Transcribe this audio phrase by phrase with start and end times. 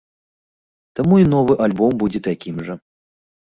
[0.99, 2.79] Таму і новы альбом будзе такім жа.